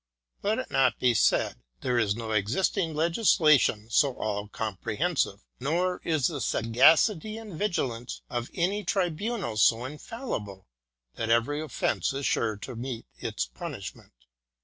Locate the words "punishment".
13.45-14.13